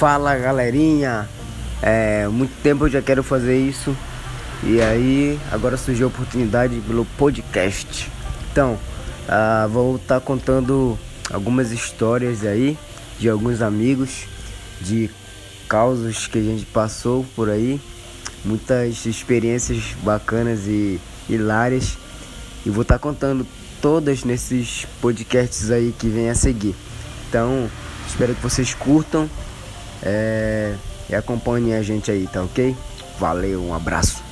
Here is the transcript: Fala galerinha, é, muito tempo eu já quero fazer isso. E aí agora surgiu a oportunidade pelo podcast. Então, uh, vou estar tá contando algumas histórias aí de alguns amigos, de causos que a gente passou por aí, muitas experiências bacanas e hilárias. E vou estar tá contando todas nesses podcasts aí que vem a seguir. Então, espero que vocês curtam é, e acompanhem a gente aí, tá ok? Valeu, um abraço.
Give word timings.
Fala 0.00 0.34
galerinha, 0.34 1.28
é, 1.82 2.26
muito 2.26 2.54
tempo 2.62 2.86
eu 2.86 2.88
já 2.88 3.02
quero 3.02 3.22
fazer 3.22 3.58
isso. 3.58 3.94
E 4.62 4.80
aí 4.80 5.38
agora 5.52 5.76
surgiu 5.76 6.06
a 6.06 6.08
oportunidade 6.08 6.80
pelo 6.86 7.04
podcast. 7.18 8.10
Então, 8.50 8.78
uh, 9.28 9.68
vou 9.68 9.96
estar 9.96 10.18
tá 10.18 10.20
contando 10.24 10.98
algumas 11.30 11.70
histórias 11.70 12.46
aí 12.46 12.78
de 13.18 13.28
alguns 13.28 13.60
amigos, 13.60 14.24
de 14.80 15.10
causos 15.68 16.26
que 16.26 16.38
a 16.38 16.42
gente 16.42 16.64
passou 16.64 17.26
por 17.36 17.50
aí, 17.50 17.78
muitas 18.42 19.04
experiências 19.04 19.94
bacanas 20.02 20.60
e 20.60 20.98
hilárias. 21.28 21.98
E 22.64 22.70
vou 22.70 22.80
estar 22.80 22.94
tá 22.94 22.98
contando 22.98 23.46
todas 23.82 24.24
nesses 24.24 24.86
podcasts 25.02 25.70
aí 25.70 25.94
que 25.98 26.08
vem 26.08 26.30
a 26.30 26.34
seguir. 26.34 26.74
Então, 27.28 27.70
espero 28.08 28.34
que 28.34 28.42
vocês 28.42 28.72
curtam 28.72 29.28
é, 30.02 30.74
e 31.08 31.14
acompanhem 31.14 31.74
a 31.74 31.82
gente 31.82 32.10
aí, 32.10 32.26
tá 32.26 32.42
ok? 32.42 32.76
Valeu, 33.18 33.62
um 33.62 33.74
abraço. 33.74 34.29